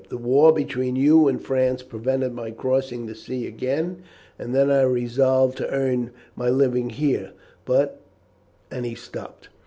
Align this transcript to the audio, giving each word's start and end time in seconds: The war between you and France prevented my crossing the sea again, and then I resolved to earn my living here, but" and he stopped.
The 0.09 0.17
war 0.17 0.51
between 0.51 0.95
you 0.95 1.27
and 1.27 1.39
France 1.39 1.83
prevented 1.83 2.33
my 2.33 2.49
crossing 2.49 3.05
the 3.05 3.13
sea 3.13 3.45
again, 3.45 4.01
and 4.39 4.55
then 4.55 4.71
I 4.71 4.81
resolved 4.81 5.57
to 5.59 5.69
earn 5.69 6.09
my 6.35 6.49
living 6.49 6.89
here, 6.89 7.33
but" 7.65 8.01
and 8.71 8.83
he 8.83 8.95
stopped. 8.95 9.49